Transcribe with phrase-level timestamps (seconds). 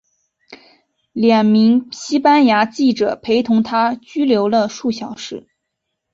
[1.13, 5.47] 两名西班牙记者陪同她拘留了数小时。